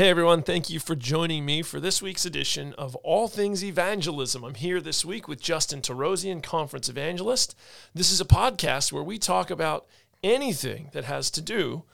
[0.00, 4.42] Hey everyone, thank you for joining me for this week's edition of All Things Evangelism.
[4.42, 7.54] I'm here this week with Justin Tarosian, Conference Evangelist.
[7.94, 9.86] This is a podcast where we talk about
[10.24, 11.84] anything that has to do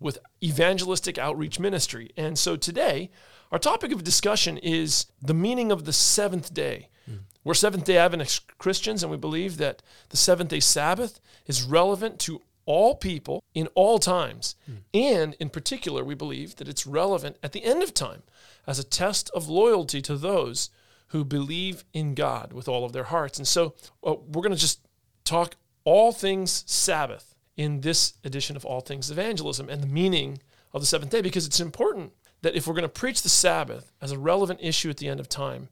[0.00, 2.10] with evangelistic outreach ministry.
[2.16, 3.12] And so today,
[3.52, 6.88] our topic of discussion is the meaning of the seventh day.
[7.08, 7.20] Mm.
[7.44, 12.18] We're Seventh day Adventist Christians, and we believe that the seventh day Sabbath is relevant
[12.18, 14.56] to all people in all times.
[14.66, 14.72] Hmm.
[14.92, 18.22] And in particular, we believe that it's relevant at the end of time
[18.66, 20.70] as a test of loyalty to those
[21.08, 23.38] who believe in God with all of their hearts.
[23.38, 24.80] And so uh, we're going to just
[25.24, 30.38] talk all things Sabbath in this edition of All Things Evangelism and the meaning
[30.72, 33.92] of the seventh day because it's important that if we're going to preach the Sabbath
[34.02, 35.68] as a relevant issue at the end of time,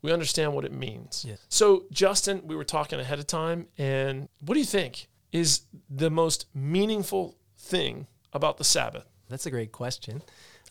[0.00, 1.24] we understand what it means.
[1.26, 1.38] Yes.
[1.48, 5.08] So, Justin, we were talking ahead of time, and what do you think?
[5.34, 9.04] Is the most meaningful thing about the Sabbath?
[9.28, 10.22] That's a great question.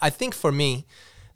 [0.02, 0.86] I think for me,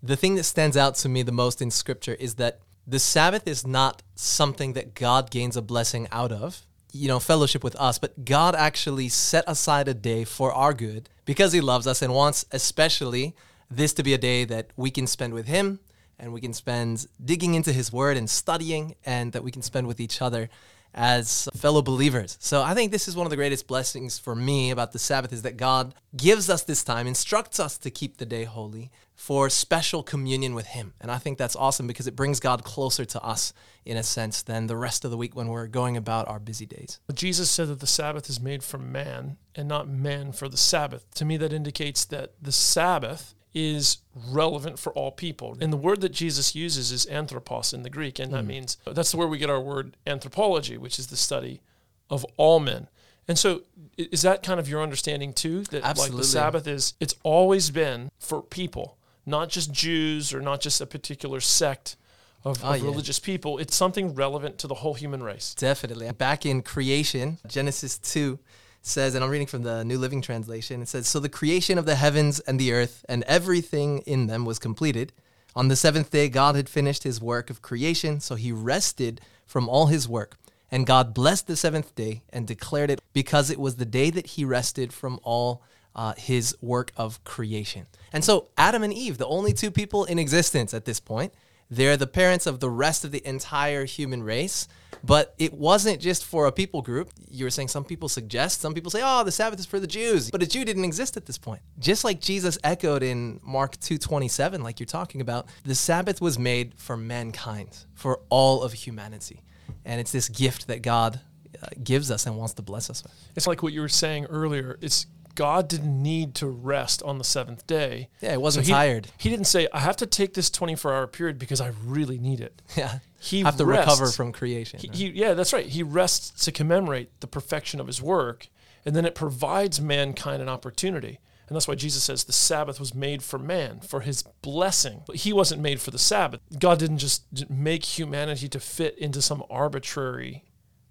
[0.02, 3.46] the thing that stands out to me the most in Scripture is that the Sabbath
[3.46, 6.62] is not something that God gains a blessing out of,
[6.94, 11.10] you know, fellowship with us, but God actually set aside a day for our good
[11.26, 13.36] because He loves us and wants, especially,
[13.70, 15.82] this to be a day that we can spend with Him
[16.18, 19.86] and we can spend digging into His Word and studying and that we can spend
[19.86, 20.50] with each other
[20.98, 22.38] as fellow believers.
[22.42, 25.32] So I think this is one of the greatest blessings for me about the Sabbath
[25.32, 29.50] is that God gives us this time, instructs us to keep the day holy for
[29.50, 30.94] special communion with Him.
[31.00, 33.54] And I think that's awesome because it brings God closer to us
[33.86, 36.66] in a sense than the rest of the week when we're going about our busy
[36.66, 37.00] days.
[37.14, 41.06] Jesus said that the Sabbath is made for man and not man for the Sabbath.
[41.16, 45.58] To me, that indicates that the Sabbath is relevant for all people.
[45.60, 48.48] And the word that Jesus uses is anthropos in the Greek, and that mm.
[48.48, 51.62] means that's where we get our word anthropology, which is the study
[52.10, 52.88] of all men.
[53.28, 53.64] And so
[53.98, 56.16] is that kind of your understanding too that Absolutely.
[56.16, 60.80] like the Sabbath is it's always been for people, not just Jews or not just
[60.80, 61.98] a particular sect
[62.46, 62.86] of, oh, of yeah.
[62.86, 63.58] religious people.
[63.58, 65.54] It's something relevant to the whole human race.
[65.56, 66.10] Definitely.
[66.14, 68.40] Back in creation, Genesis 2
[68.88, 71.86] says, and I'm reading from the New Living Translation, it says, So the creation of
[71.86, 75.14] the heavens and the earth and everything in them was completed.
[75.56, 79.68] On the seventh day, God had finished his work of creation, so he rested from
[79.68, 80.38] all his work.
[80.70, 84.28] And God blessed the seventh day and declared it because it was the day that
[84.28, 85.64] he rested from all
[85.96, 87.88] uh, his work of creation.
[88.14, 91.34] And so, Adam and Eve, the only two people in existence at this point,
[91.70, 94.68] they're the parents of the rest of the entire human race.
[95.04, 97.12] But it wasn't just for a people group.
[97.30, 99.88] You were saying some people suggest, some people say, oh, the Sabbath is for the
[99.88, 100.32] Jews.
[100.32, 101.62] But a Jew didn't exist at this point.
[101.78, 106.74] Just like Jesus echoed in Mark 2.27, like you're talking about, the Sabbath was made
[106.78, 109.44] for mankind, for all of humanity.
[109.86, 111.20] And it's this gift that God
[111.62, 113.14] uh, gives us and wants to bless us with.
[113.36, 114.78] It's like what you were saying earlier.
[114.82, 115.06] It's
[115.38, 118.10] God didn't need to rest on the seventh day.
[118.22, 119.08] Yeah, he wasn't so he, tired.
[119.20, 122.42] He didn't say, I have to take this 24 hour period because I really need
[122.42, 122.62] it.
[122.76, 123.00] Yeah.
[123.20, 124.80] He have to rests, recover from creation.
[124.80, 124.98] He, right?
[124.98, 125.66] he, yeah, that's right.
[125.66, 128.48] He rests to commemorate the perfection of his work,
[128.86, 131.20] and then it provides mankind an opportunity.
[131.48, 135.02] And that's why Jesus says the Sabbath was made for man, for his blessing.
[135.08, 136.42] But he wasn't made for the Sabbath.
[136.60, 140.44] God didn't just make humanity to fit into some arbitrary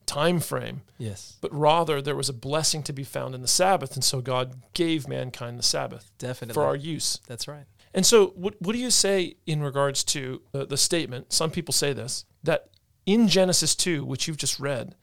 [0.06, 0.82] time frame.
[0.98, 1.36] Yes.
[1.40, 4.54] But rather there was a blessing to be found in the Sabbath, and so God
[4.72, 6.10] gave mankind the Sabbath.
[6.18, 6.54] Definitely.
[6.54, 7.20] For our use.
[7.26, 7.64] That's right.
[7.92, 11.32] And so what what do you say in regards to the, the statement?
[11.32, 12.68] Some people say this that
[13.04, 14.94] in Genesis 2, which you've just read,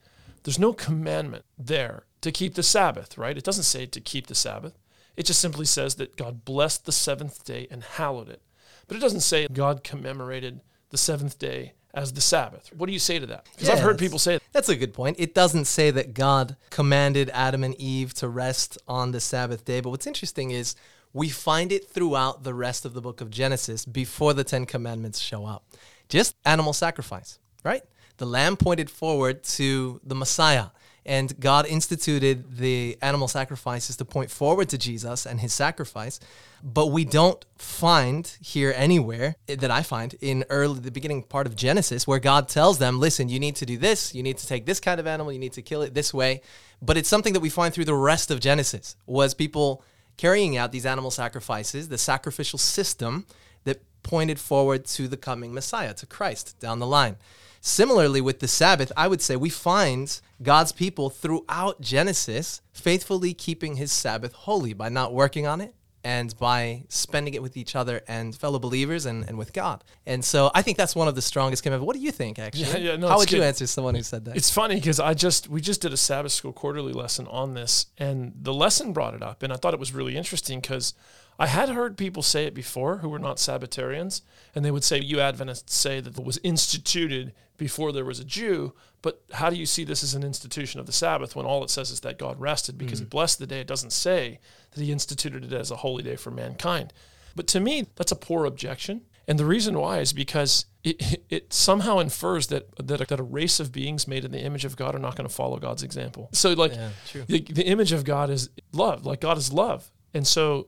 [0.44, 3.38] there's no commandment there to keep the Sabbath, right?
[3.38, 4.78] It doesn't say to keep the Sabbath.
[5.16, 8.42] It just simply says that God blessed the seventh day and hallowed it.
[8.88, 12.72] But it doesn't say God commemorated the seventh day as the Sabbath.
[12.76, 13.48] What do you say to that?
[13.52, 14.44] Because yeah, I've heard people say that.
[14.52, 15.18] That's a good point.
[15.20, 19.80] It doesn't say that God commanded Adam and Eve to rest on the Sabbath day,
[19.80, 20.76] but what's interesting is
[21.14, 25.20] we find it throughout the rest of the book of Genesis before the 10 commandments
[25.20, 25.64] show up.
[26.10, 27.84] Just animal sacrifice, right?
[28.18, 30.68] The lamb pointed forward to the Messiah.
[31.06, 36.20] And God instituted the animal sacrifices to point forward to Jesus and his sacrifice.
[36.64, 41.58] But we don't find here anywhere that I find in early the beginning part of
[41.58, 44.66] Genesis where God tells them, listen, you need to do this, you need to take
[44.66, 46.42] this kind of animal, you need to kill it this way.
[46.82, 49.84] But it's something that we find through the rest of Genesis was people
[50.16, 53.26] carrying out these animal sacrifices, the sacrificial system
[53.66, 57.18] that pointed forward to the coming Messiah, to Christ down the line.
[57.66, 63.78] Similarly, with the Sabbath, I would say we find God's people throughout Genesis faithfully keeping
[63.78, 65.74] his Sabbath holy by not working on it
[66.04, 69.82] and by spending it with each other and fellow believers and, and with God.
[70.06, 71.88] And so I think that's one of the strongest commandments.
[71.88, 72.64] What do you think, actually?
[72.66, 73.38] Yeah, yeah, no, How would good.
[73.38, 74.36] you answer someone who said that?
[74.36, 77.86] It's funny because I just, we just did a Sabbath school quarterly lesson on this
[77.98, 79.42] and the lesson brought it up.
[79.42, 80.94] And I thought it was really interesting because
[81.40, 84.22] I had heard people say it before who were not Sabbatarians,
[84.54, 88.26] and they would say, You Adventists say that it was instituted before there was a
[88.26, 91.64] Jew, but how do you see this as an institution of the Sabbath when all
[91.64, 93.10] it says is that God rested because he hmm.
[93.10, 93.60] blessed the day?
[93.60, 94.40] It doesn't say
[94.72, 96.94] that he instituted it as a holy day for mankind.
[97.36, 99.02] But to me, that's a poor objection.
[99.28, 103.24] And the reason why is because it, it somehow infers that, that, a, that a
[103.24, 105.84] race of beings made in the image of God are not going to follow God's
[105.84, 106.30] example.
[106.32, 106.90] So, like, Yeah,
[107.28, 109.90] the, the image of God is love, like God is love.
[110.14, 110.68] And so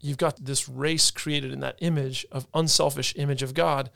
[0.00, 3.90] you've got this race created in that image of unselfish image of God.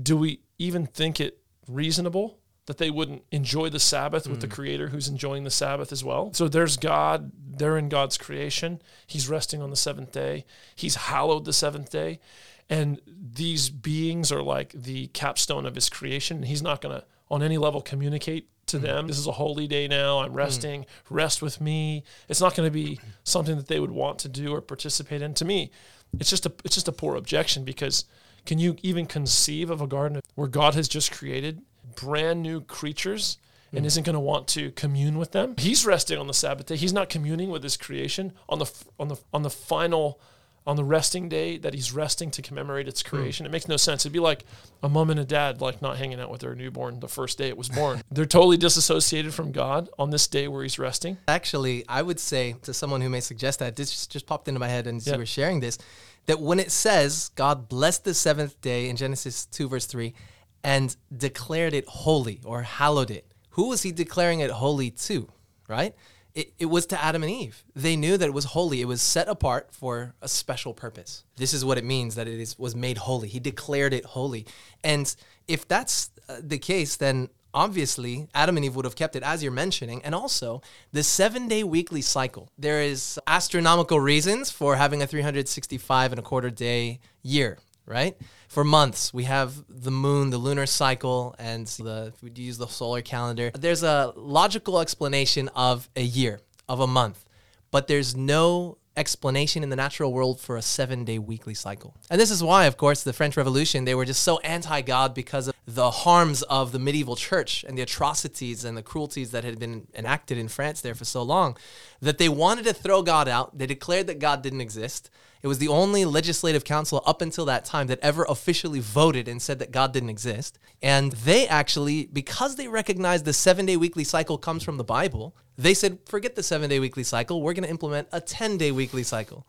[0.00, 1.38] Do we even think it
[1.68, 4.52] reasonable that they wouldn't enjoy the Sabbath with the mm.
[4.52, 6.32] creator who's enjoying the Sabbath as well?
[6.32, 8.80] So there's God, they're in God's creation.
[9.06, 10.44] He's resting on the seventh day.
[10.76, 12.20] He's hallowed the seventh day.
[12.68, 16.44] And these beings are like the capstone of his creation.
[16.44, 18.82] He's not going to, on any level, communicate to mm.
[18.82, 19.06] them.
[19.06, 20.20] This is a holy day now.
[20.20, 20.36] I'm mm.
[20.36, 20.86] resting.
[21.08, 22.04] Rest with me.
[22.28, 25.34] It's not going to be something that they would want to do or participate in.
[25.34, 25.70] To me,
[26.18, 28.04] it's just a it's just a poor objection because
[28.46, 31.62] can you even conceive of a garden where God has just created
[31.96, 33.38] brand new creatures
[33.72, 33.86] and mm.
[33.86, 35.54] isn't going to want to commune with them?
[35.58, 36.76] He's resting on the Sabbath day.
[36.76, 40.20] He's not communing with his creation on the on the on the final
[40.66, 43.08] on the resting day that he's resting to commemorate its hmm.
[43.08, 43.46] creation.
[43.46, 44.02] It makes no sense.
[44.02, 44.44] It'd be like
[44.82, 47.48] a mom and a dad like not hanging out with their newborn the first day
[47.48, 48.02] it was born.
[48.10, 51.16] They're totally disassociated from God on this day where he's resting.
[51.26, 54.68] Actually, I would say to someone who may suggest that, this just, popped into my
[54.68, 55.14] head and as Yeah.
[55.14, 55.78] you were sharing this,
[56.26, 60.14] that when it says God blessed the seventh day in Genesis 2, verse 3,
[60.62, 65.28] and declared it holy or hallowed it, who was he declaring it holy to,
[65.68, 65.94] right?
[66.34, 67.64] It, it was to Adam and Eve.
[67.74, 68.80] They knew that it was holy.
[68.80, 71.24] It was set apart for a special purpose.
[71.36, 73.28] This is what it means that it is was made holy.
[73.28, 74.46] He declared it holy.
[74.84, 75.14] And
[75.48, 79.42] if that's uh, the case, then obviously Adam and Eve would have kept it as
[79.42, 80.02] you're mentioning.
[80.04, 80.62] And also
[80.92, 82.50] the seven day weekly cycle.
[82.58, 88.16] There is astronomical reasons for having a 365 and a quarter day year, right?
[88.48, 92.68] For months, we have the moon, the lunar cycle, and the if we use the
[92.68, 93.50] solar calendar.
[93.54, 97.24] There's a logical explanation of a year, of a month,
[97.70, 101.94] but there's no explanation in the natural world for a seven day weekly cycle.
[102.10, 105.14] And this is why, of course, the French Revolution, they were just so anti God
[105.14, 109.44] because of the harms of the medieval church and the atrocities and the cruelties that
[109.44, 111.56] had been enacted in France there for so long
[112.00, 113.56] that they wanted to throw God out.
[113.56, 115.10] They declared that God didn't exist.
[115.42, 119.40] It was the only legislative council up until that time that ever officially voted and
[119.40, 120.58] said that God didn't exist.
[120.82, 125.34] And they actually, because they recognized the seven day weekly cycle comes from the Bible,
[125.56, 127.42] they said, forget the seven day weekly cycle.
[127.42, 129.46] We're going to implement a 10 day weekly cycle.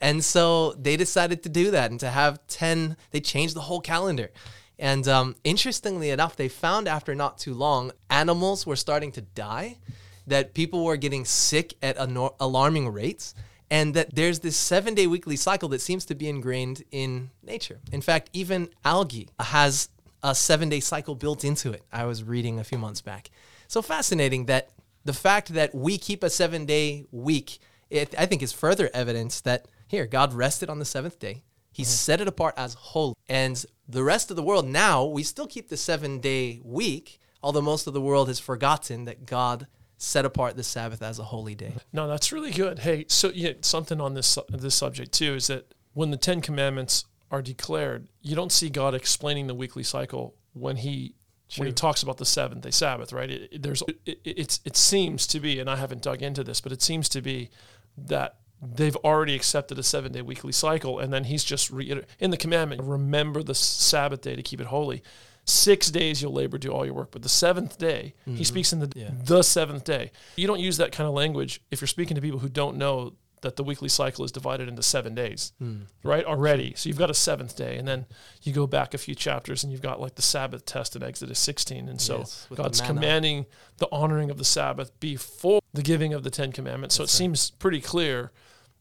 [0.00, 3.80] And so they decided to do that and to have 10, they changed the whole
[3.80, 4.30] calendar.
[4.78, 9.78] And um, interestingly enough, they found after not too long, animals were starting to die,
[10.26, 13.34] that people were getting sick at anor- alarming rates,
[13.70, 17.80] and that there's this seven day weekly cycle that seems to be ingrained in nature.
[17.92, 19.88] In fact, even algae has
[20.22, 21.82] a seven day cycle built into it.
[21.92, 23.30] I was reading a few months back.
[23.66, 24.70] So fascinating that
[25.04, 27.58] the fact that we keep a seven day week,
[27.90, 31.44] it, I think, is further evidence that here, God rested on the seventh day.
[31.72, 31.88] He mm-hmm.
[31.88, 33.14] set it apart as holy.
[33.28, 37.62] And the rest of the world now, we still keep the seven day week, although
[37.62, 39.66] most of the world has forgotten that God
[39.98, 41.72] set apart the Sabbath as a holy day.
[41.92, 42.78] No, that's really good.
[42.78, 47.04] Hey, so yeah, something on this this subject too is that when the Ten Commandments
[47.30, 51.14] are declared, you don't see God explaining the weekly cycle when he
[51.56, 53.30] when he talks about the seventh day Sabbath, right?
[53.30, 56.60] It, it- there's it- it's it seems to be, and I haven't dug into this,
[56.60, 57.50] but it seems to be
[57.96, 62.30] that they've already accepted a seven day weekly cycle, and then he's just reiter- in
[62.30, 65.02] the commandment, remember the Sabbath day to keep it holy.
[65.48, 68.42] Six days you'll labor, do all your work, but the seventh day, he mm-hmm.
[68.42, 69.10] speaks in the Yeah.
[69.24, 70.12] the seventh day.
[70.36, 73.14] You don't use that kind of language if you're speaking to people who don't know
[73.42, 75.82] that the weekly cycle is divided into seven days, hmm.
[76.02, 76.24] right?
[76.24, 76.74] Already.
[76.76, 78.06] So you've got a seventh day, and then
[78.42, 81.38] you go back a few chapters and you've got like the Sabbath test in Exodus
[81.38, 81.88] 16.
[81.88, 83.46] And so Yes, with the God's commanding
[83.78, 86.94] the honoring of the Sabbath before the giving of the Ten Commandments.
[86.94, 88.32] So it seems pretty clear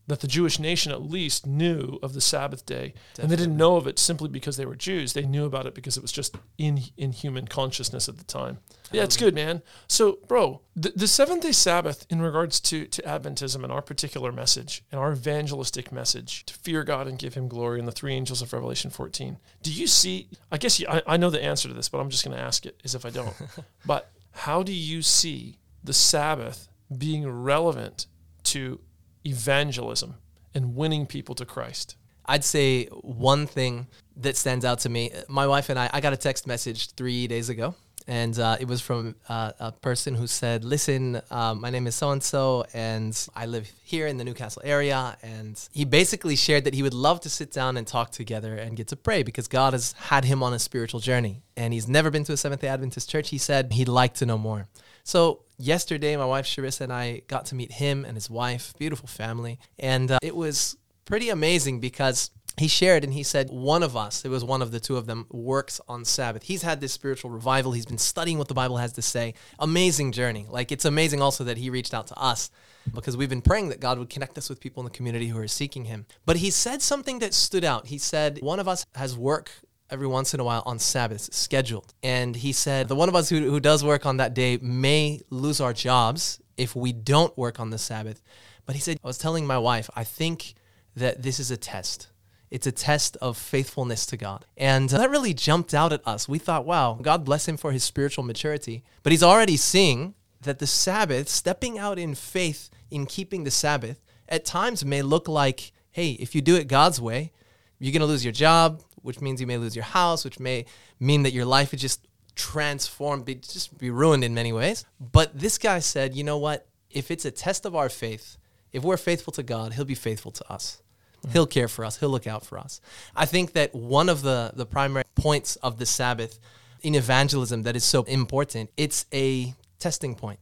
[0.07, 3.75] that the Jewish nation at least knew of the Sabbath day, and they didn't know
[3.75, 5.13] of it simply because they were Jews.
[5.13, 8.59] They knew about it because it was just in in human consciousness at the time.
[8.91, 9.61] Yeah, it's good, man.
[9.89, 14.31] So, bro, the, the seventh day Sabbath, in regards to to Adventism and our particular
[14.31, 18.13] message and our evangelistic message to fear God and give Him glory, and the three
[18.13, 19.37] angels of Revelation 14.
[19.61, 20.29] Do you see?
[20.51, 22.43] I guess you, I, I know the answer to this, but I'm just going to
[22.43, 23.35] ask it as if I don't.
[23.85, 28.07] but how do you see the Sabbath being relevant
[28.43, 28.79] to
[29.27, 30.15] evangelism
[30.53, 31.95] and winning people to Christ?
[32.27, 35.11] I'd say one thing that stands out to me.
[35.27, 37.75] My wife and I, I got a text message three days ago,
[38.07, 41.95] And uh, it was from uh, a person who said, Listen, um, my name is
[41.95, 45.17] so and so, and I live here in the Newcastle area.
[45.21, 48.75] And he basically shared that he would love to sit down and talk together and
[48.75, 51.41] get to pray because God has had him on a spiritual journey.
[51.55, 53.29] And he's never been to a Seventh day Adventist church.
[53.29, 54.67] He said he'd like to know more.
[55.03, 59.07] So, yesterday, my wife Sharissa and I got to meet him and his wife, beautiful
[59.07, 59.59] family.
[59.79, 64.25] And uh, it was pretty amazing because he shared and he said one of us
[64.25, 66.43] it was one of the two of them works on sabbath.
[66.43, 67.71] He's had this spiritual revival.
[67.71, 69.35] He's been studying what the bible has to say.
[69.59, 70.47] Amazing journey.
[70.49, 72.49] Like it's amazing also that he reached out to us
[72.93, 75.37] because we've been praying that god would connect us with people in the community who
[75.37, 76.07] are seeking him.
[76.25, 77.87] But he said something that stood out.
[77.87, 79.51] He said one of us has work
[79.89, 83.29] every once in a while on sabbaths scheduled and he said the one of us
[83.29, 87.59] who, who does work on that day may lose our jobs if we don't work
[87.59, 88.21] on the sabbath
[88.65, 90.53] but he said i was telling my wife i think
[90.95, 92.09] that this is a test
[92.49, 94.45] it's a test of faithfulness to God.
[94.55, 96.29] And uh, that really jumped out at us.
[96.29, 98.83] We thought, wow, God bless him for his spiritual maturity.
[99.03, 104.01] But he's already seeing that the Sabbath, stepping out in faith in keeping the Sabbath,
[104.29, 107.31] at times may look like, hey, if you do it God's way,
[107.79, 110.65] you're going to lose your job, which means you may lose your house, which may
[110.99, 114.85] mean that your life is just transformed, be, just be ruined in many ways.
[114.99, 116.67] But this guy said, you know what?
[116.89, 118.37] If it's a test of our faith,
[118.71, 120.81] if we're faithful to God, he'll be faithful to us.
[121.23, 121.31] Hmm.
[121.31, 121.97] He'll care for us.
[121.97, 122.79] He'll look out for us.
[123.15, 126.39] I think that one of the, the primary points of the Sabbath
[126.81, 130.39] in evangelism that is so important, it's a testing point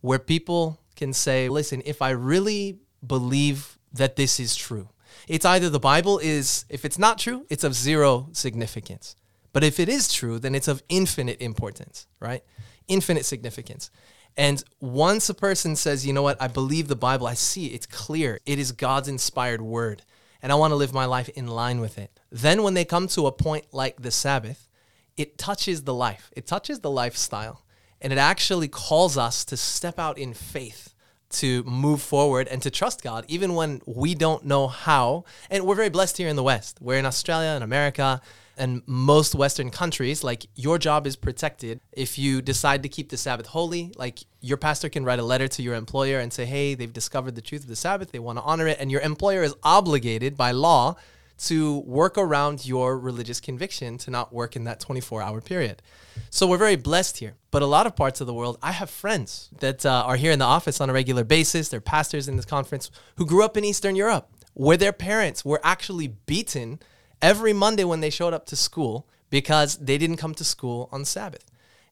[0.00, 4.88] where people can say, listen, if I really believe that this is true,
[5.28, 9.16] it's either the Bible is, if it's not true, it's of zero significance.
[9.52, 12.42] But if it is true, then it's of infinite importance, right?
[12.88, 13.90] Infinite significance.
[14.36, 17.86] And once a person says, you know what, I believe the Bible, I see it's
[17.86, 20.02] clear, it is God's inspired word
[20.42, 22.20] and I want to live my life in line with it.
[22.30, 24.68] Then, when they come to a point like the Sabbath,
[25.16, 27.64] it touches the life, it touches the lifestyle,
[28.00, 30.94] and it actually calls us to step out in faith
[31.28, 35.24] to move forward and to trust God, even when we don't know how.
[35.50, 36.78] And we're very blessed here in the West.
[36.80, 38.20] We're in Australia and America
[38.56, 40.24] and most Western countries.
[40.24, 43.92] Like your job is protected if you decide to keep the Sabbath holy.
[43.96, 47.34] Like your pastor can write a letter to your employer and say, hey, they've discovered
[47.34, 48.78] the truth of the Sabbath, they want to honor it.
[48.80, 50.96] And your employer is obligated by law
[51.38, 55.82] to work around your religious conviction to not work in that 24 hour period.
[56.30, 57.34] So we're very blessed here.
[57.50, 60.32] But a lot of parts of the world, I have friends that uh, are here
[60.32, 61.68] in the office on a regular basis.
[61.68, 65.60] They're pastors in this conference who grew up in Eastern Europe, where their parents were
[65.62, 66.80] actually beaten
[67.20, 71.04] every Monday when they showed up to school because they didn't come to school on
[71.04, 71.44] Sabbath.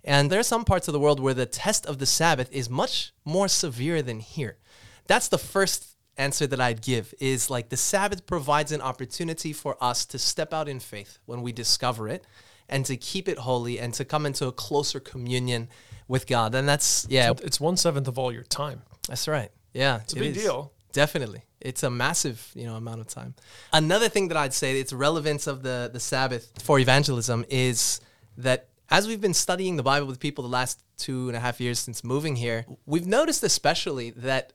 [0.03, 2.69] And there are some parts of the world where the test of the Sabbath is
[2.69, 4.59] much more severe than here.
[5.07, 9.77] That's the first answer that I'd give is like the Sabbath provides an opportunity for
[9.81, 12.27] us to step out in faith when we discover it
[12.69, 15.69] and to keep it holy and to come into a closer communion
[16.09, 16.55] with God.
[16.55, 17.33] And that's, yeah.
[17.43, 18.83] It's one seventh of all your time.
[19.09, 19.51] That's right.
[19.73, 20.01] Yeah.
[20.01, 20.73] It's a big deal.
[20.93, 21.43] Definitely.
[21.61, 23.35] It's a massive, you know, amount of time.
[23.73, 28.01] Another thing that I'd say, its relevance of the, the Sabbath for evangelism is
[28.39, 31.61] that as we've been studying the Bible with people the last two and a half
[31.61, 34.53] years since moving here, we've noticed especially that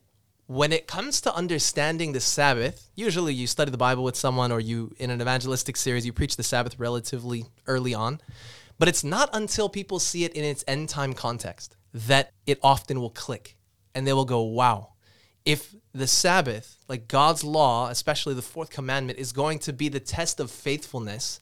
[0.50, 4.58] when it comes to understanding the Sabbath, usually you study the Bible with someone or
[4.58, 8.20] you, in an evangelistic series, you preach the Sabbath relatively early on.
[8.76, 13.00] But it's not until people see it in its end time context that it often
[13.00, 13.56] will click
[13.94, 14.94] and they will go, wow,
[15.44, 20.00] if the Sabbath, like God's law, especially the fourth commandment, is going to be the
[20.00, 21.38] test of faithfulness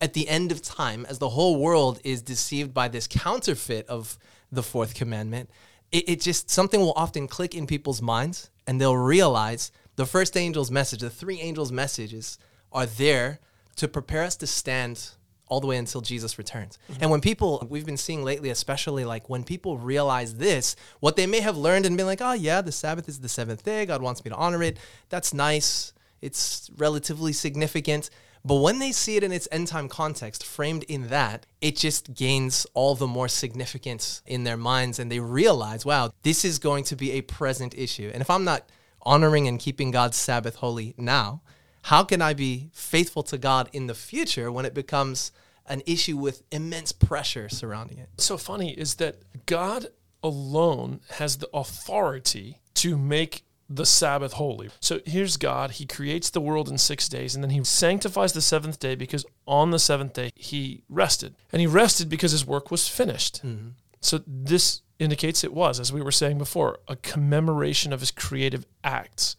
[0.00, 4.18] at the end of time, as the whole world is deceived by this counterfeit of
[4.50, 5.48] the fourth commandment,
[5.92, 10.36] it, it just something will often click in people's minds and they'll realize the first
[10.36, 12.38] angel's message, the three angels' messages
[12.72, 13.40] are there
[13.76, 15.10] to prepare us to stand
[15.48, 16.78] all the way until Jesus returns.
[16.90, 17.02] Mm-hmm.
[17.02, 21.26] And when people, we've been seeing lately, especially like when people realize this, what they
[21.26, 23.86] may have learned and been like, oh, yeah, the Sabbath is the seventh day.
[23.86, 24.76] God wants me to honor it.
[25.08, 25.92] That's nice.
[26.20, 28.10] It's relatively significant.
[28.44, 32.14] But when they see it in its end time context, framed in that, it just
[32.14, 36.84] gains all the more significance in their minds and they realize, wow, this is going
[36.84, 38.10] to be a present issue.
[38.12, 38.68] And if I'm not
[39.02, 41.42] honoring and keeping God's Sabbath holy now,
[41.82, 45.32] how can I be faithful to God in the future when it becomes
[45.66, 48.08] an issue with immense pressure surrounding it?
[48.18, 49.16] So funny is that
[49.46, 49.88] God
[50.22, 54.70] alone has the authority to make the Sabbath holy.
[54.80, 55.72] So here's God.
[55.72, 59.26] He creates the world in six days, and then he sanctifies the seventh day because
[59.46, 61.34] on the seventh day he rested.
[61.52, 63.44] And he rested because his work was finished.
[63.44, 63.68] Mm-hmm.
[64.00, 68.66] So this indicates it was, as we were saying before, a commemoration of his creative
[68.82, 69.36] acts.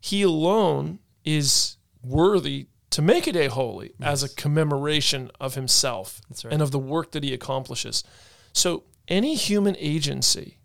[0.00, 4.08] He alone is worthy to make a day holy yes.
[4.08, 6.52] as a commemoration of himself right.
[6.52, 8.04] and of the work that he accomplishes.
[8.52, 10.58] So any human agency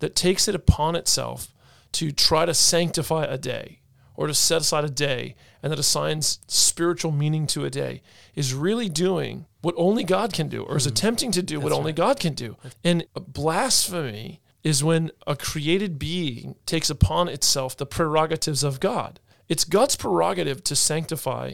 [0.00, 1.54] that takes it upon itself
[1.92, 3.80] to try to sanctify a day
[4.14, 8.02] or to set aside a day and that assigns spiritual meaning to a day
[8.34, 10.90] is really doing what only God can do or is hmm.
[10.90, 12.56] attempting to do what only God can do.
[12.84, 19.20] And blasphemy is when a created being takes upon itself the prerogatives of God.
[19.48, 21.52] It's God's prerogative to sanctify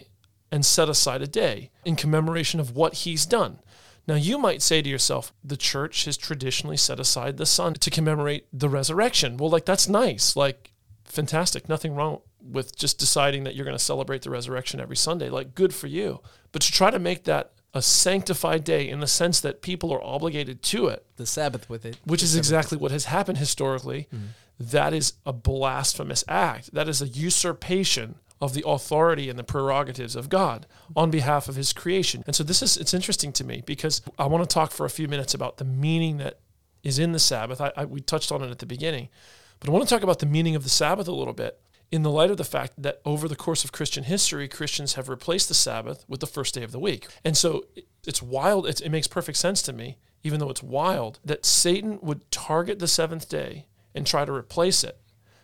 [0.51, 3.61] and set aside a day in commemoration of what he's done.
[4.07, 7.91] Now, you might say to yourself, the church has traditionally set aside the sun to
[7.91, 9.37] commemorate the resurrection.
[9.37, 10.37] Well, like, that's nice.
[10.37, 10.73] Like,
[11.05, 11.69] fantastic.
[11.69, 15.31] Nothing wrong with just deciding that you're going to celebrate the resurrection every Sunday.
[15.31, 16.21] Like, good for you.
[16.53, 20.05] But to try to make that a sanctified day in the sense that people are
[20.05, 21.97] obligated to it, The Sabbath with it.
[22.05, 24.27] which is exactly what has happened historically, mm-hmm.
[24.61, 26.73] that is a blasphemous act.
[26.73, 31.57] That is a usurpation of the authority and the prerogatives of God on behalf of
[31.57, 32.23] his creation.
[32.27, 34.91] And so this is it's interesting to me because I want to talk for a
[34.91, 36.41] few minutes about the meaning that
[36.83, 37.61] is in the Sabbath.
[37.61, 39.09] I, I we touched on it at the beginning,
[39.61, 41.59] but I want to talk about the meaning of the Sabbath a little bit
[41.91, 45.09] in the light of the fact that over the course of Christian history, Christians have
[45.09, 47.07] replaced the Sabbath with the first day of the week.
[47.25, 47.65] And so
[48.07, 48.67] it's wild.
[48.67, 52.79] It's, it makes perfect sense to me, even though it's wild, that Satan would target
[52.79, 54.99] the seventh day and try to replace it.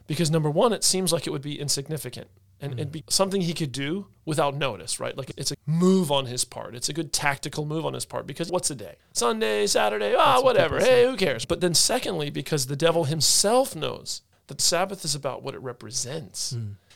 [0.07, 2.29] Because number one, it seems like it would be insignificant
[2.61, 5.17] and it'd be something he could do without notice, right?
[5.17, 6.75] Like it's a move on his part.
[6.75, 8.97] It's a good tactical move on his part because what's a day?
[9.13, 10.79] Sunday, Saturday, ah, what whatever.
[10.79, 11.45] people Hey, who cares?
[11.45, 16.53] But then, secondly, because the devil himself knows that Sabbath is about what it represents.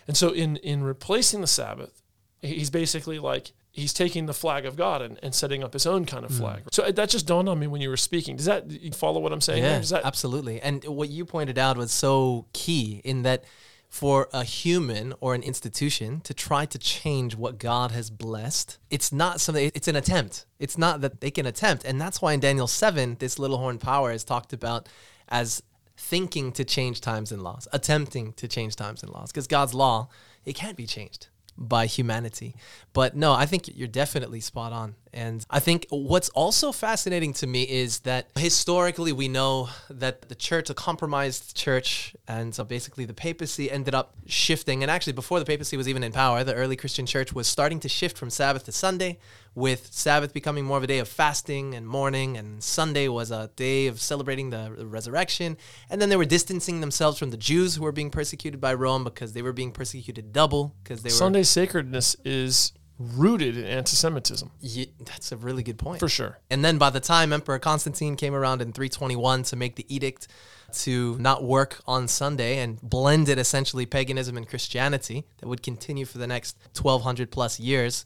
[0.07, 2.03] And so, in, in replacing the Sabbath,
[2.43, 6.05] he's basically like, he's taking the flag of God and, and setting up his own
[6.05, 6.63] kind of flag.
[6.71, 8.37] So uh, that just dawned on me when you were speaking.
[8.37, 9.65] Does that, you follow what I'm saying?
[9.65, 10.61] Yeah, that, absolutely.
[10.61, 13.45] And what you pointed out was so key in that
[13.89, 19.13] for a human or an institution to try to change what God has blessed, it's
[19.13, 20.47] not something, it's an attempt.
[20.59, 21.85] It's not that they can attempt.
[21.85, 24.89] And that's why in Daniel 7, this little horn power is talked about
[25.29, 25.63] as
[25.97, 29.31] thinking to change times and laws, attempting to change times and laws.
[29.31, 30.09] Because God's law,
[30.45, 32.55] it can't be changed by humanity.
[32.93, 34.95] But no, I think you're definitely spot on.
[35.13, 40.35] And I think what's also fascinating to me is that historically we know that the
[40.35, 44.83] church, a compromised church, and so basically the papacy ended up shifting.
[44.83, 47.79] And actually, before the papacy was even in power, the early Christian church was starting
[47.81, 49.19] to shift from Sabbath to Sunday,
[49.55, 53.51] with Sabbath becoming more of a day of fasting and mourning, and Sunday was a
[53.57, 55.57] day of celebrating the resurrection.
[55.89, 59.05] And then they were distancing themselves from the Jews who were being persecuted by Rome
[59.05, 61.15] because they were being persecuted double because they were.
[61.15, 65.99] Sunday sacredness is rooted in anti-Semitism Ye- that's a really good point.
[65.99, 66.39] for sure.
[66.49, 70.29] And then by the time Emperor Constantine came around in 321 to make the edict
[70.75, 76.19] to not work on Sunday and blended essentially paganism and Christianity that would continue for
[76.19, 78.05] the next 1200 plus years.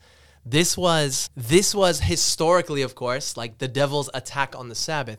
[0.51, 5.19] This was this was historically of course like the devil's attack on the Sabbath.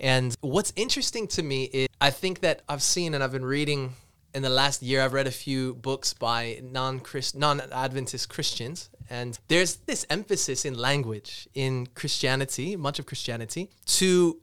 [0.00, 3.92] And what's interesting to me is I think that I've seen and I've been reading
[4.34, 9.76] in the last year I've read a few books by non-Christ non-Adventist Christians and there's
[9.76, 14.38] this emphasis in language in Christianity, much of Christianity, to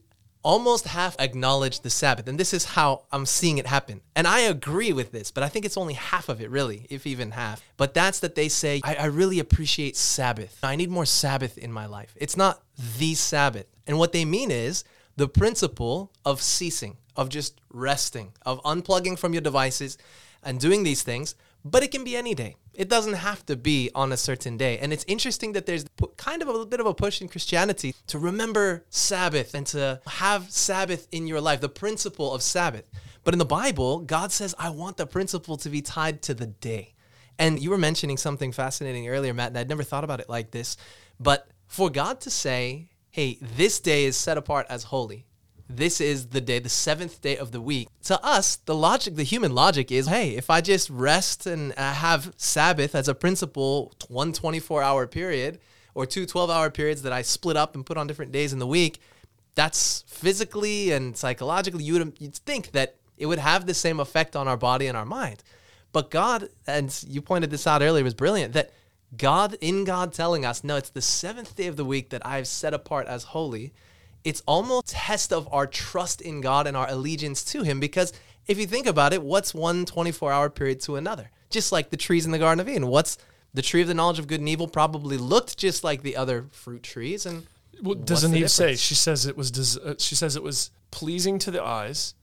[0.49, 2.27] almost half acknowledge the Sabbath.
[2.27, 4.01] And this is how I'm seeing it happen.
[4.15, 7.05] And I agree with this, but I think it's only half of it, really, if
[7.05, 7.61] even half.
[7.77, 10.57] But that's that they say, I, I really appreciate Sabbath.
[10.63, 12.15] I need more Sabbath in my life.
[12.15, 12.63] It's not
[12.97, 13.67] the Sabbath.
[13.85, 14.83] And what they mean is
[15.17, 19.99] the principle of ceasing, of just resting, of unplugging from your devices
[20.41, 21.35] and doing these things.
[21.63, 22.55] But it can be any day.
[22.73, 24.77] It doesn't have to be on a certain day.
[24.77, 28.17] And it's interesting that there's kind of a bit of a push in Christianity to
[28.17, 32.89] remember Sabbath and to have Sabbath in your life, the principle of Sabbath.
[33.25, 36.47] But in the Bible, God says, I want the principle to be tied to the
[36.47, 36.93] day.
[37.37, 40.51] And you were mentioning something fascinating earlier, Matt, and I'd never thought about it like
[40.51, 40.77] this.
[41.19, 45.25] But for God to say, hey, this day is set apart as holy,
[45.69, 47.87] this is the day, the seventh day of the week.
[48.05, 52.33] To us, the logic, the human logic is, hey, if I just rest and have
[52.37, 55.59] Sabbath as a principle, one 24 hour period
[55.93, 58.57] or two 12 hour periods that I split up and put on different days in
[58.57, 58.99] the week,
[59.53, 64.35] that's physically and psychologically, you would you'd think that it would have the same effect
[64.35, 65.43] on our body and our mind.
[65.91, 68.71] But God, and you pointed this out earlier, was brilliant that
[69.17, 72.47] God, in God telling us, no, it's the seventh day of the week that I've
[72.47, 73.73] set apart as holy
[74.23, 77.79] it's almost a test of our trust in God and our allegiance to Him.
[77.79, 78.13] Because
[78.47, 81.31] if you think about it, what's one 24 hour period to another?
[81.49, 82.87] Just like the trees in the Garden of Eden.
[82.87, 83.17] What's
[83.53, 86.45] the tree of the knowledge of good and evil probably looked just like the other
[86.51, 87.25] fruit trees.
[87.25, 87.47] And
[87.81, 88.75] Well, doesn't Eve say?
[88.75, 89.51] She says it was.
[89.51, 92.13] Des- uh, she says it was pleasing to the eyes,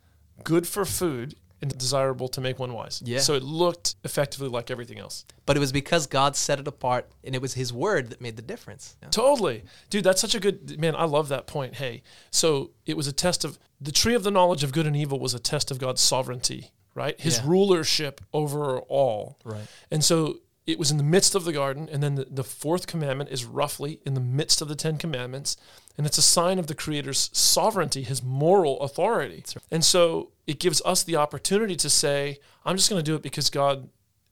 [0.44, 3.02] good for food, and desirable to make one wise.
[3.04, 3.18] Yeah.
[3.20, 5.24] So it looked effectively like everything else.
[5.46, 8.36] But it was because God set it apart and it was his word that made
[8.36, 8.96] the difference.
[9.02, 9.08] Yeah.
[9.08, 9.64] Totally.
[9.88, 11.76] Dude, that's such a good man, I love that point.
[11.76, 14.96] Hey, so it was a test of the tree of the knowledge of good and
[14.96, 17.18] evil was a test of God's sovereignty, right?
[17.20, 17.44] His Yeah.
[17.46, 19.38] rulership over all.
[19.44, 19.66] Right.
[19.90, 22.86] And so it was in the midst of the garden, and then the, the fourth
[22.86, 25.56] commandment is roughly in the midst of the Ten Commandments,
[25.96, 29.44] and it's a sign of the Creator's sovereignty, His moral authority.
[29.70, 33.22] And so it gives us the opportunity to say, "I'm just going to do it
[33.22, 33.88] because God."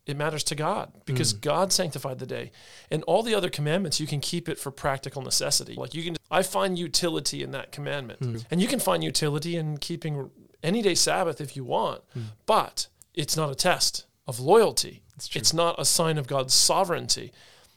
[0.07, 1.41] It matters to God because mm.
[1.41, 2.53] God sanctified the day,
[2.91, 5.77] and all the other commandments you can keep it for practical necessity.
[5.77, 8.45] Like you can, I find utility in that commandment, mm.
[8.51, 10.29] and you can find utility in keeping
[10.63, 12.25] any day Sabbath if you want, mm.
[12.45, 15.04] but it's not a test of loyalty.
[15.17, 17.33] It's, not a sign of God's sovereignty.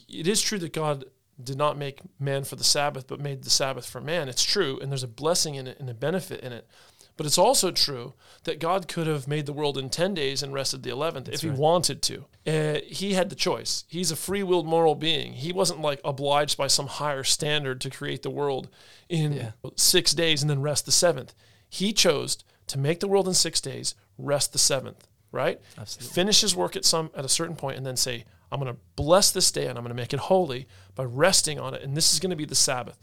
[0.09, 1.05] It is true that God
[1.41, 4.27] did not make man for the Sabbath, but made the Sabbath for man.
[4.27, 6.67] It's true, and there's a blessing in it and a benefit in it.
[7.15, 10.53] But it's also true that God could have made the world in 10 days and
[10.53, 12.25] rested the 11th if he wanted to.
[12.45, 13.85] Uh, he had the choice.
[13.87, 15.33] He's a free willed moral being.
[15.33, 18.69] He wasn't like obliged by some higher standard to create the world
[19.09, 19.51] in Yeah.
[19.75, 21.33] six days and then rest the seventh.
[21.67, 25.59] He chose to make the world in six days, rest the seventh, right?
[25.77, 26.13] Absolutely.
[26.13, 28.79] Finish his work at some at a certain point and then say, I'm going to
[28.95, 31.81] bless this day and I'm going to make it holy by resting on it.
[31.81, 32.97] And this is going to be the Sabbath,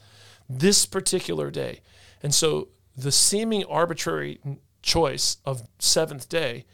[0.48, 1.80] this particular day.
[2.22, 4.40] And so the seeming arbitrary
[4.82, 6.64] choice of seventh day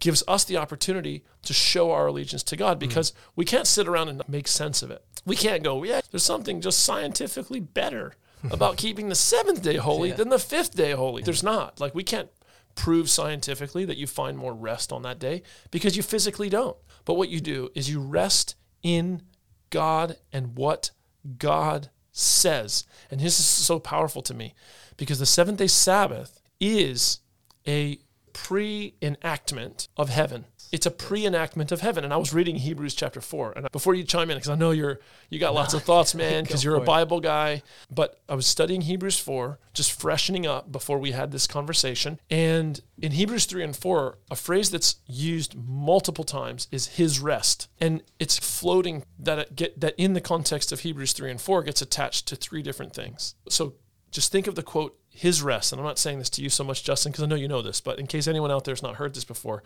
[0.00, 2.80] gives us the opportunity to show our allegiance to God mm.
[2.80, 5.04] because we can't sit around and make sense of it.
[5.24, 8.14] We can't go, yeah, there's something just scientifically better
[8.50, 10.16] about keeping the seventh day holy Yeah.
[10.16, 11.22] than the fifth day holy.
[11.22, 11.80] There's not.
[11.80, 12.28] Like, we can't
[12.76, 16.76] prove scientifically that you find more rest on that day because you physically don't.
[17.04, 19.22] But what you do is you rest in
[19.70, 20.92] God and what
[21.38, 22.84] God says.
[23.10, 24.54] And this is so powerful to me
[24.96, 27.20] because the seventh day Sabbath is
[27.66, 27.98] a
[28.32, 30.44] pre enactment of heaven.
[30.72, 33.52] It's a pre-enactment of heaven, and I was reading Hebrews chapter four.
[33.54, 35.00] And before you chime in, because I know you're
[35.30, 36.86] you got lots of thoughts, man, because you're a.
[36.86, 37.62] Bible guy.
[37.90, 42.20] But I was studying Hebrews four, just freshening up before we had this conversation.
[42.30, 47.68] And in Hebrews three and four, a phrase that's used multiple times is "His rest,"
[47.80, 51.62] and it's floating that it get that in the context of Hebrews three and four
[51.62, 53.34] gets attached to three different things.
[53.48, 53.74] So
[54.10, 56.64] just think of the quote his rest and i'm not saying this to you so
[56.64, 58.82] much justin because i know you know this but in case anyone out there has
[58.82, 59.62] not heard this before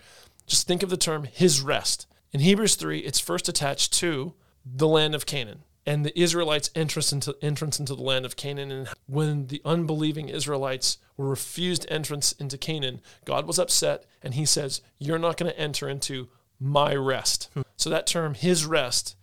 [0.46, 2.06] just think of the term his rest.
[2.32, 4.34] In hebrews 3 it's first attached to
[4.64, 8.70] the land of canaan and the israelites entrance into entrance into the land of canaan.
[8.70, 14.44] And when the unbelieving israelites were refused entrance into canaan god was upset and he
[14.44, 16.28] says you're not going to enter into
[16.60, 17.48] my rest.
[17.78, 19.16] So that term his rest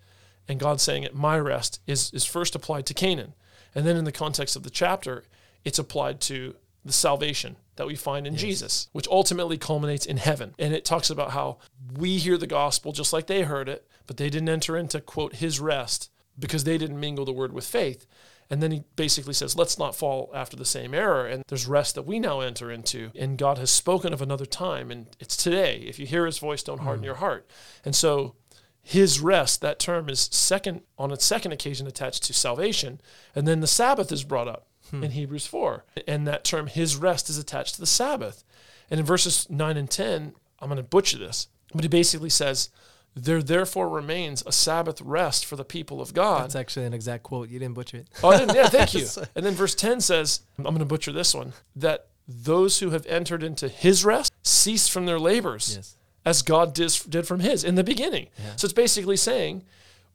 [0.48, 3.34] and God saying it, my rest, is, is first applied to Canaan.
[3.76, 5.24] And then in the context of the chapter,
[5.68, 10.56] it's applied to the salvation that we find in Jesus, which ultimately culminates in heaven.
[10.58, 11.58] And it talks about how
[11.94, 15.36] we hear the gospel just like they heard it, but they didn't enter into, quote,
[15.36, 18.08] his rest because they didn't mingle the word with faith.
[18.50, 21.28] And then he basically says, let's not fall after the same error.
[21.28, 23.12] And there's rest that we now enter into.
[23.14, 25.84] And God has spoken of another time, and it's today.
[25.86, 27.08] If you hear his voice, don't harden hmm.
[27.08, 27.46] your heart.
[27.84, 28.36] And so
[28.82, 33.02] his rest, that term is second on its second occasion attached to salvation.
[33.36, 35.04] And then the Sabbath is brought up Hmm.
[35.04, 35.84] in Hebrews 4.
[36.08, 38.44] And that term, his rest, is attached to the Sabbath.
[38.90, 42.70] And in verses 9 and 10, I'm going to butcher this, but he basically says,
[43.16, 46.44] There therefore remains a Sabbath rest for the people of God.
[46.44, 47.50] That's actually an exact quote.
[47.50, 48.08] You didn't butcher it.
[48.24, 48.56] Oh, I didn't.
[48.56, 49.06] Yeah, thank you.
[49.36, 53.06] And then verse 10 says, I'm going to butcher this one, that those who have
[53.08, 55.96] entered into his rest cease from their labors Yes.
[56.26, 58.28] as God did, did from his in the beginning.
[58.38, 58.56] Yeah.
[58.56, 59.64] So it's basically saying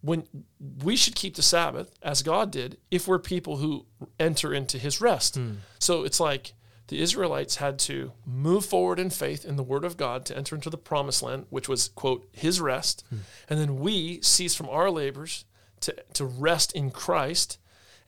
[0.02, 0.26] when
[0.82, 3.86] we should keep the Sabbath as God did if we're people who
[4.18, 5.36] enter into his rest.
[5.36, 5.54] Hmm.
[5.78, 6.54] So it's like
[6.88, 10.54] the Israelites had to move forward in faith in the word of God to enter
[10.54, 13.04] into the promised land, which was, quote, his rest.
[13.08, 13.18] Hmm.
[13.48, 15.44] And then we cease from our labors
[15.80, 17.58] to, to rest in Christ.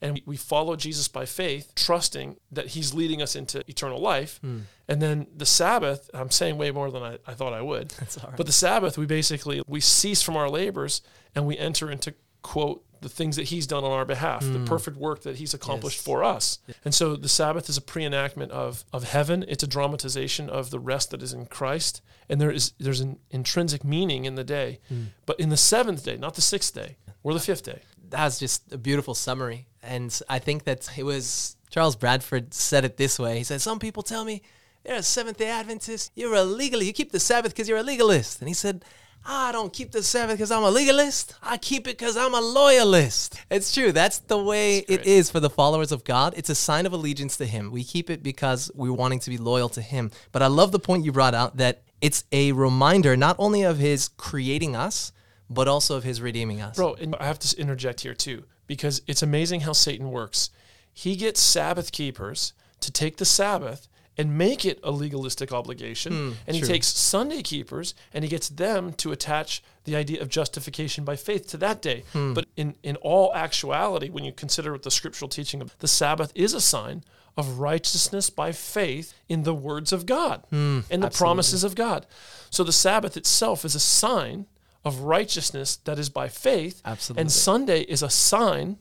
[0.05, 4.39] And we follow Jesus by faith, trusting that he's leading us into eternal life.
[4.43, 4.61] Hmm.
[4.87, 7.89] And then the Sabbath, I'm saying way more than I, I thought I would.
[7.99, 8.37] That's all right.
[8.37, 11.01] But the Sabbath, we basically we cease from our labors
[11.35, 14.65] and we enter into quote the things that He's done on our behalf, the hmm.
[14.65, 16.05] perfect work that He's accomplished Yes.
[16.05, 16.59] for us.
[16.85, 19.45] And so the Sabbath is a pre-enactment of of heaven.
[19.49, 23.19] It's a dramatization of the rest that is in Christ, and there is there's an
[23.31, 24.81] intrinsic meaning in the day.
[24.89, 25.05] Hmm.
[25.25, 27.81] But in the seventh day, not the sixth day or the fifth day.
[28.09, 29.67] That's just a beautiful summary.
[29.85, 33.39] And I think that it was Charles Bradford said it this way.
[33.39, 34.43] He said, Some people tell me
[34.87, 36.13] you're a Seventh day Adventist.
[36.15, 36.87] You're a legalist.
[36.87, 38.41] You keep the Sabbath because you're a legalist.
[38.41, 38.85] And he said,
[39.27, 41.35] I don't keep the Sabbath because I'm a legalist.
[41.43, 43.41] I keep it because I'm a loyalist.
[43.51, 43.91] It's true.
[43.91, 45.07] That's the way it great.
[45.07, 46.35] is for the followers of God.
[46.37, 47.71] It's a sign of allegiance to Him.
[47.71, 50.11] We keep it because we're wanting to be loyal to Him.
[50.33, 53.79] But I love the point you brought out that it's a reminder not only of
[53.79, 55.11] his creating us,
[55.49, 56.77] but also of his redeeming us.
[56.77, 60.51] Bro, and I have to interject here too, because it's amazing how Satan works.
[60.93, 66.13] He gets Sabbath keepers to take the Sabbath and make it a legalistic obligation.
[66.13, 66.69] Hmm, and he true.
[66.69, 71.49] takes Sunday keepers and he gets them to attach the idea of justification by faith
[71.49, 72.05] to that day.
[72.13, 72.33] Hmm.
[72.33, 76.33] But in, in all actuality, when you consider what the scriptural teaching of the Sabbath
[76.35, 77.03] is a sign
[77.37, 82.07] of righteousness by faith in the words of God hmm, and the promises of God.
[82.51, 84.47] So the Sabbath itself is a sign
[84.85, 86.83] of righteousness that is by faith.
[86.85, 87.23] Absolutely.
[87.23, 88.79] And Sunday is a sign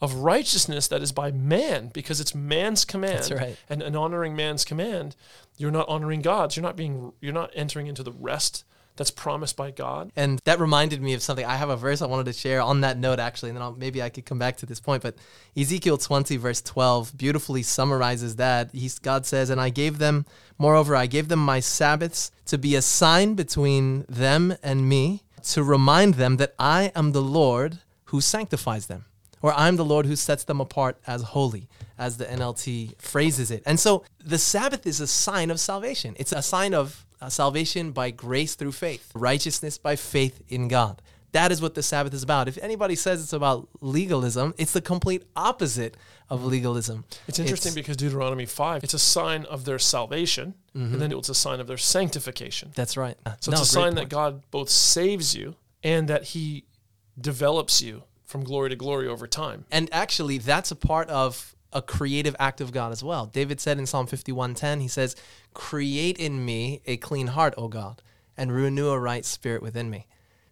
[0.00, 3.30] of righteousness that is by man because it's man's command.
[3.30, 3.56] right.
[3.68, 5.16] And, and honoring man's command,
[5.56, 6.56] you're not honoring God's.
[6.56, 8.64] You're not being you're not entering into the rest
[8.96, 10.12] that's promised by God.
[10.14, 11.44] And that reminded me of something.
[11.44, 13.74] I have a verse I wanted to share on that note, actually, and then I'll,
[13.74, 15.02] maybe I could come back to this point.
[15.02, 15.16] But
[15.56, 18.70] Ezekiel 20, verse 12, beautifully summarizes that.
[18.72, 20.26] He's, God says, And I gave them,
[20.58, 25.62] moreover, I gave them my Sabbaths to be a sign between them and me, to
[25.62, 29.06] remind them that I am the Lord who sanctifies them.
[29.42, 33.62] Or I'm the Lord who sets them apart as holy, as the NLT phrases it.
[33.66, 36.16] And so the Sabbath is a sign of salvation.
[36.18, 41.00] It's a sign of uh, salvation by grace through faith, righteousness by faith in God.
[41.32, 42.46] That is what the Sabbath is about.
[42.46, 45.96] If anybody says it's about legalism, it's the complete opposite
[46.28, 47.04] of legalism.
[47.26, 51.34] It's interesting because Deuteronomy 5, it's a sign of their salvation, and then it's a
[51.34, 52.72] sign of their sanctification.
[52.74, 53.16] That's right.
[53.40, 54.08] So No, it's a sign that.
[54.08, 56.64] God both saves you and that he
[57.20, 59.64] develops you from glory to glory over time.
[59.70, 63.26] And actually, that's a part of a creative act of God as well.
[63.26, 65.16] David said in Psalm 51:10, he says,
[65.52, 68.02] "Create in me a clean heart, O God,
[68.36, 70.06] and renew a right spirit within me."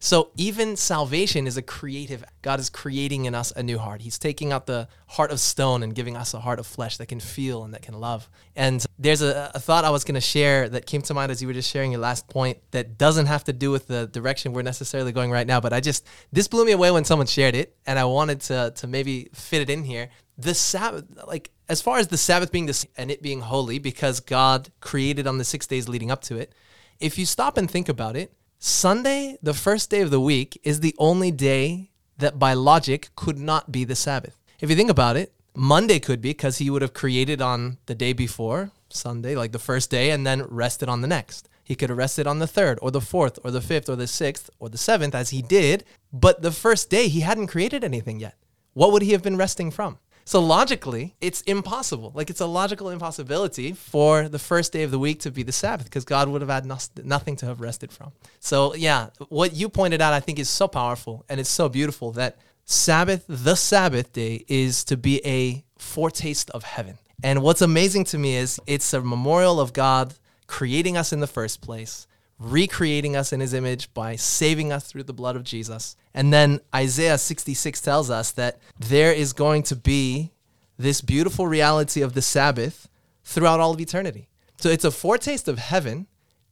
[0.05, 2.25] So even salvation is a creative.
[2.43, 4.01] God is creating in us a new heart.
[4.01, 7.07] He's taking out the heart of stone and giving us a heart of flesh that
[7.07, 8.29] can feel and that can love.
[8.57, 11.41] And there's a, a thought I was going to share that came to mind as
[11.41, 14.53] you were just sharing your last point that doesn't have to do with the direction
[14.53, 15.61] we're necessarily going right now.
[15.61, 18.73] But I just this blew me away when someone shared it, and I wanted to
[18.75, 20.09] to maybe fit it in here.
[20.43, 24.19] The Sabbath, like as far as the Sabbath being this and it being holy because
[24.19, 26.53] God created on the six days leading up to it.
[26.99, 30.81] If you stop and think about it, Sunday, the first day of the week, is
[30.81, 34.41] the only day that by logic could not be the Sabbath.
[34.61, 37.95] If you think about it, Monday could be because he would have created on the
[37.95, 41.49] day before, Sunday, like the first day, and then rested on the next.
[41.63, 44.07] He could have rested on the third, or the fourth, or the fifth, or the
[44.07, 45.85] sixth, or the seventh, as he did.
[46.13, 48.37] But the first day, he hadn't created anything yet.
[48.73, 49.99] What would he have been resting from?
[50.25, 52.13] So logically, it's impossible.
[52.15, 55.53] Like it's a logical impossibility for the first day of the week to be the
[55.53, 58.13] Sabbath because God would have had nos- nothing to have rested from.
[58.41, 62.13] So yeah, what you pointed out I think is so powerful and it's so beautiful
[62.13, 66.99] that Sabbath, the Sabbath day is to be a foretaste of heaven.
[67.23, 70.15] And what's amazing to me is it's a memorial of God
[70.47, 72.07] creating us in the first place,
[72.45, 75.97] recreating us in his image by saving us through the blood of Jesus.
[76.15, 80.33] And then Isaiah 66 tells us that there is going to be
[80.79, 82.89] this beautiful reality of the Sabbath
[83.25, 84.29] throughout all of eternity.
[84.59, 86.07] So it's a foretaste of heaven,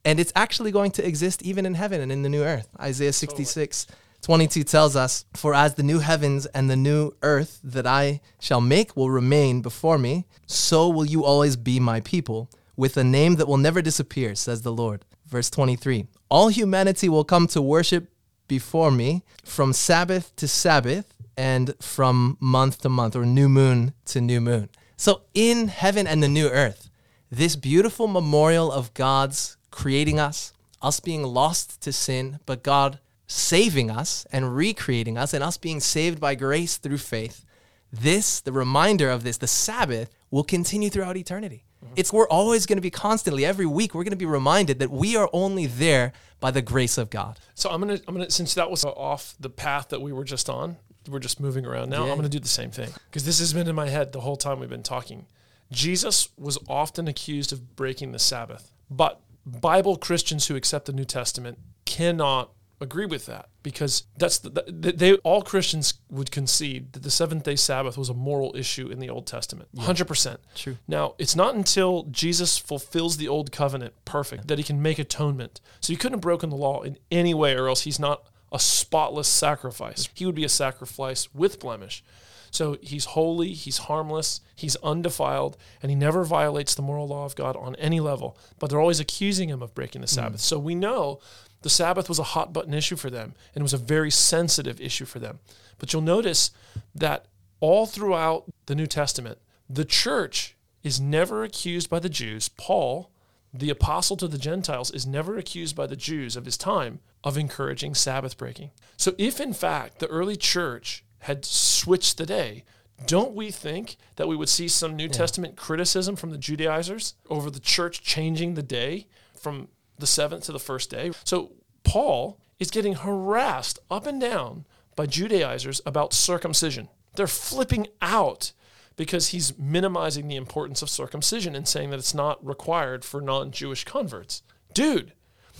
[0.04, 2.68] and it's actually going to exist even in heaven and in the new earth.
[2.80, 3.86] Isaiah 66
[4.22, 8.60] 22 tells us, For as the new heavens and the new earth that I shall
[8.60, 13.36] make will remain before me, so will you always be my people, with a name
[13.36, 15.04] that will never disappear, says the Lord.
[15.30, 18.08] Verse 23 All humanity will come to worship
[18.48, 24.20] before me from Sabbath to Sabbath and from month to month, or new moon to
[24.20, 24.68] new moon.
[24.96, 26.90] So in heaven and the new earth,
[27.30, 33.90] this beautiful memorial of God's creating us, us being lost to sin, but God saving
[33.90, 37.44] us and recreating us, and us being saved by grace through faith.
[37.92, 41.64] This, the reminder of this, the Sabbath, will continue throughout eternity.
[41.84, 41.94] Mm-hmm.
[41.96, 44.90] It's we're always going to be constantly every week we're going to be reminded that
[44.90, 47.38] we are only there by the grace of God.
[47.54, 50.48] So I'm gonna I'm gonna since that was off the path that we were just
[50.48, 50.76] on,
[51.08, 52.06] we're just moving around now.
[52.06, 52.12] Yeah.
[52.12, 54.36] I'm gonna do the same thing because this has been in my head the whole
[54.36, 55.26] time we've been talking.
[55.70, 61.04] Jesus was often accused of breaking the Sabbath, but Bible Christians who accept the New
[61.04, 67.02] Testament cannot agree with that because that's the, the, they all Christians would concede that
[67.02, 70.40] the seventh day Sabbath was a moral issue in the Old Testament, hundred percent.
[70.54, 70.78] True.
[70.88, 75.60] Now, it's not until Jesus fulfills the old covenant perfect that he can make atonement.
[75.80, 78.58] So he couldn't have broken the law in any way, or else he's not a
[78.58, 80.08] spotless sacrifice.
[80.14, 82.02] He would be a sacrifice with blemish.
[82.50, 87.36] So he's holy, he's harmless, he's undefiled, and he never violates the moral law of
[87.36, 88.36] God on any level.
[88.58, 90.14] But they're always accusing him of breaking the mm.
[90.14, 90.40] Sabbath.
[90.40, 91.20] So we know
[91.62, 94.80] the Sabbath was a hot button issue for them, and it was a very sensitive
[94.80, 95.40] issue for them.
[95.78, 96.50] But you'll notice
[96.94, 97.26] that
[97.60, 103.10] all throughout the New Testament, the church is never accused by the Jews, Paul,
[103.52, 107.36] the apostle to the Gentiles is never accused by the Jews of his time of
[107.36, 108.70] encouraging Sabbath breaking.
[108.96, 112.64] So, if in fact the early church had switched the day,
[113.06, 117.50] don't we think that we would see some New Testament criticism from the Judaizers over
[117.50, 119.68] the church changing the day from
[120.00, 121.12] the seventh to the first day?
[121.24, 121.52] So,
[121.84, 126.88] Paul is getting harassed up and down by Judaizers about circumcision.
[127.14, 128.52] They're flipping out
[128.96, 133.50] because he's minimizing the importance of circumcision and saying that it's not required for non
[133.50, 134.42] Jewish converts.
[134.74, 135.14] Dude,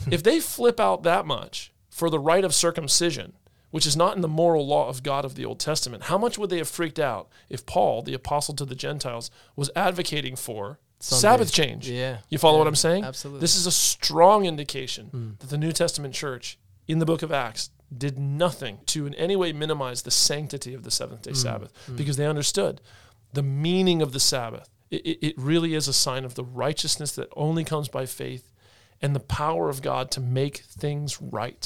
[0.05, 0.13] hmm.
[0.13, 3.33] if they flip out that much for the right of circumcision,
[3.71, 6.37] which is not in the moral law of God of the Old Testament, how much
[6.37, 10.79] would they have freaked out if Paul, the apostle to the Gentiles, was advocating for
[11.01, 11.21] Sunday.
[11.21, 11.89] Sabbath change?
[11.89, 12.19] Yeah.
[12.29, 13.05] You follow what I'm saying?
[13.05, 13.41] absolutely.
[13.41, 15.31] This is a strong indication hmm.
[15.39, 19.35] that the New Testament church in the book of Acts did nothing to in any
[19.35, 21.37] way minimize the sanctity of the seventh day hmm.
[21.37, 21.97] Sabbath hmm.
[21.97, 22.81] because they understood
[23.33, 24.69] the meaning of the Sabbath.
[24.91, 28.51] It, it, it really is a sign of the righteousness that only comes by faith
[29.01, 31.61] and the power of God to make things right.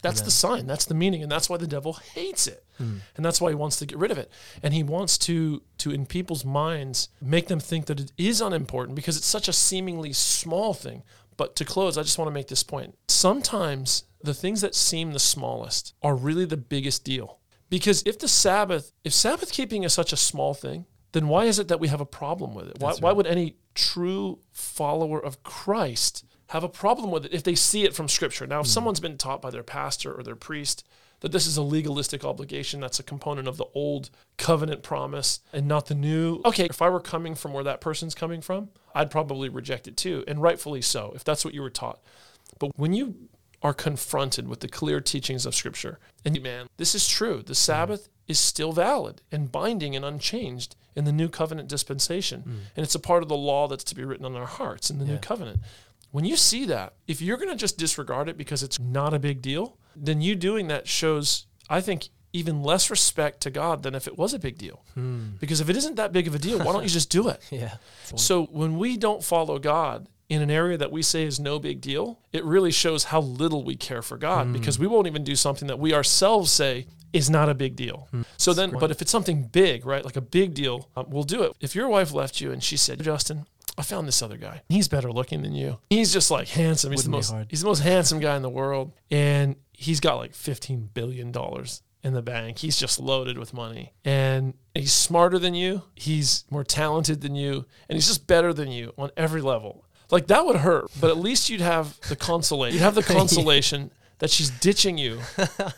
[0.00, 0.66] That's the sign.
[0.66, 3.00] That's the meaning, and that's why the devil hates it, Mm.
[3.16, 4.30] and that's why he wants to get rid of it,
[4.62, 8.94] and he wants to to in people's minds make them think that it is unimportant
[8.94, 11.02] because it's such a seemingly small thing.
[11.36, 12.96] But to close, I just want to make this point.
[13.08, 17.38] Sometimes the things that seem the smallest are really the biggest deal.
[17.70, 21.58] Because if the Sabbath, if Sabbath keeping is such a small thing, then why is
[21.58, 22.78] it that we have a problem with it?
[22.80, 27.54] Why, why would any true follower of Christ have a problem with it if they
[27.54, 28.46] see it from Scripture?
[28.46, 28.70] Now, if mm.
[28.70, 30.86] someone's been taught by their pastor or their priest
[31.20, 35.66] that this is a legalistic obligation, that's a component of the old covenant promise and
[35.66, 36.40] not the new.
[36.44, 39.96] Okay, if I were coming from where that person's coming from, I'd probably reject it
[39.96, 42.00] too, and rightfully so, if that's what you were taught.
[42.58, 43.28] But when you
[43.62, 47.42] are confronted with the clear teachings of Scripture, and you, man, this is true.
[47.42, 47.56] The mm.
[47.56, 52.40] Sabbath is still valid and binding and unchanged in the new covenant dispensation.
[52.42, 52.58] Mm.
[52.76, 54.98] And it's a part of the law that's to be written on our hearts in
[54.98, 55.60] the new covenant.
[56.10, 59.18] When you see that, if you're going to just disregard it because it's not a
[59.18, 63.94] big deal, then you doing that shows, I think, even less respect to God than
[63.94, 64.84] if it was a big deal.
[65.40, 67.40] Because if it isn't that big of a deal, why don't you just do it?
[67.50, 67.74] Yeah.
[68.16, 71.80] So when we don't follow God in an area that we say is no big
[71.80, 75.34] deal, it really shows how little we care for God because we won't even do
[75.36, 78.08] something that we ourselves say is not a big deal.
[78.36, 81.42] So then, but if it's something big, right, like a big deal, um, we'll do
[81.42, 81.52] it.
[81.60, 83.46] If your wife left you and she said, Justin,
[83.78, 84.62] I found this other guy.
[84.68, 85.78] He's better looking than you.
[85.88, 86.90] He's just like handsome.
[86.90, 87.46] He's the Wouldn't be most hard.
[87.48, 88.92] he's the most handsome guy in the world.
[89.10, 92.58] And he's got like 15 billion dollars in the bank.
[92.58, 93.92] He's just loaded with money.
[94.04, 95.82] And he's smarter than you.
[95.94, 97.66] He's more talented than you.
[97.88, 99.84] And he's just better than you on every level.
[100.10, 102.74] Like that would hurt, but at least you'd have the consolation.
[102.78, 105.20] You'd have the consolation that she's ditching you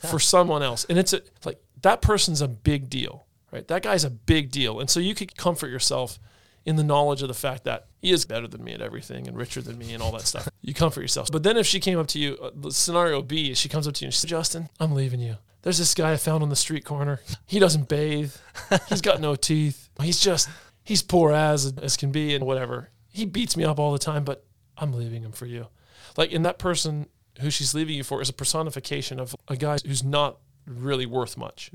[0.08, 0.86] for someone else.
[0.88, 3.66] And it's a, like that person's a big deal, right?
[3.68, 4.80] That guy's a big deal.
[4.80, 6.18] And so you could comfort yourself
[6.64, 9.36] in the knowledge of the fact that he is better than me at everything and
[9.36, 10.48] richer than me and all that stuff.
[10.62, 11.30] You comfort yourself.
[11.32, 14.04] But then if she came up to you, uh, scenario B she comes up to
[14.04, 15.36] you and she says, Justin, I'm leaving you.
[15.62, 17.20] There's this guy I found on the street corner.
[17.46, 18.34] He doesn't bathe.
[18.88, 19.88] He's got no teeth.
[20.02, 20.50] He's just,
[20.84, 22.90] he's poor as as can be and whatever.
[23.08, 24.44] He beats me up all the time, but
[24.76, 25.68] I'm leaving him for you.
[26.16, 27.06] Like, and that person
[27.40, 31.36] who she's leaving you for is a personification of a guy who's not really worth
[31.38, 31.70] much.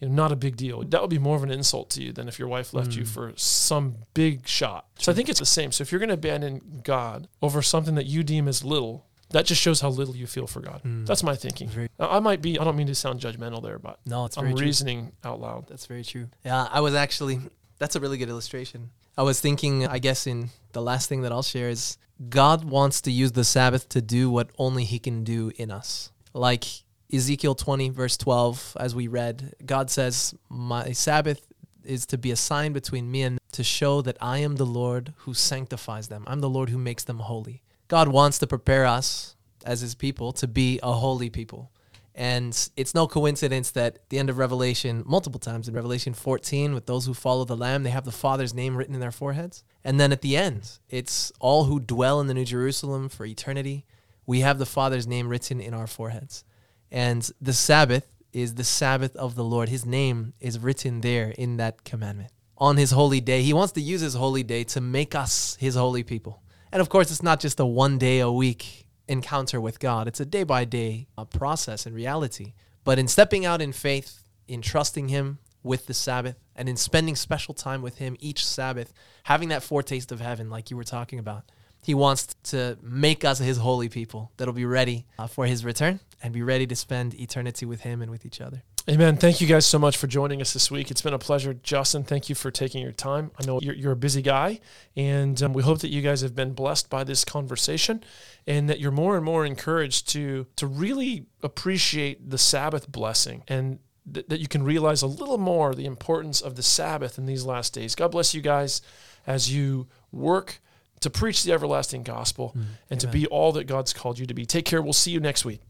[0.00, 0.82] You know, not a big deal.
[0.82, 3.02] That would be more of an insult to you than if your wife left you
[3.02, 3.08] hmm.
[3.08, 4.86] for some big shot.
[4.98, 5.72] So I think it's the same.
[5.72, 9.46] So if you're going to abandon God over something that you deem as little, that
[9.46, 10.80] just shows how little you feel for God.
[10.82, 11.04] Hmm.
[11.04, 11.68] That's my thinking.
[11.68, 14.44] Very- I might be, I don't mean to sound judgmental there, but No, it's I'm
[14.44, 14.66] very true.
[14.66, 15.66] reasoning out loud.
[15.68, 16.28] That's very true.
[16.44, 17.40] Yeah, I was actually,
[17.78, 18.90] that's a really good illustration.
[19.18, 21.96] I was thinking, I guess, in the last thing that I'll share is
[22.28, 26.10] God wants to use the Sabbath to do what only He can do in us.
[26.34, 26.64] Like
[27.12, 31.46] Ezekiel 20, verse 12, as we read, God says, My Sabbath
[31.84, 35.14] is to be a sign between me and to show that I am the Lord
[35.18, 36.24] who sanctifies them.
[36.26, 37.62] I'm the Lord who makes them holy.
[37.88, 41.70] God wants to prepare us as His people to be a holy people.
[42.14, 46.86] And it's no coincidence that the end of Revelation, multiple times in Revelation 14, with
[46.86, 49.62] those who follow the Lamb, they have the Father's name written in their foreheads.
[49.84, 53.84] And then at the end, it's all who dwell in the New Jerusalem for eternity.
[54.24, 56.42] We have the Father's name written in our foreheads.
[56.90, 59.68] And the Sabbath is the Sabbath of the Lord.
[59.68, 62.30] His name is written there in that commandment.
[62.58, 65.74] On his holy day, he wants to use his holy day to make us his
[65.74, 66.42] holy people.
[66.72, 70.20] And of course, it's not just a one day a week encounter with God, it's
[70.20, 72.54] a day by day uh, process and reality.
[72.84, 77.16] But in stepping out in faith, in trusting him with the Sabbath, and in spending
[77.16, 78.92] special time with him each Sabbath,
[79.24, 81.50] having that foretaste of heaven, like you were talking about,
[81.86, 86.00] He wants to make us his holy people that'll be ready uh, for his return
[86.20, 88.64] and be ready to spend eternity with him and with each other.
[88.90, 89.16] Amen.
[89.16, 90.90] Thank you guys so much for joining us this week.
[90.90, 91.54] It's been a pleasure.
[91.54, 93.30] Justin, thank you for taking your time.
[93.40, 94.58] I know you're, you're a busy guy,
[94.96, 98.02] and um, we hope that you guys have been blessed by this conversation
[98.48, 103.78] and that you're more and more encouraged to, to really appreciate the Sabbath blessing and
[104.12, 107.44] th- that you can realize a little more the importance of the Sabbath in these
[107.44, 107.94] last days.
[107.94, 108.82] God bless you guys
[109.24, 110.60] as you work
[111.00, 112.54] to preach the everlasting gospel
[112.90, 114.46] and to be all that God's called you to be.
[114.46, 114.80] Take care.
[114.80, 115.60] We'll see you next week.